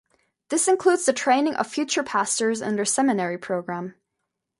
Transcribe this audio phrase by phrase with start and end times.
[0.49, 3.93] This includes the training of future pastors in their seminary program.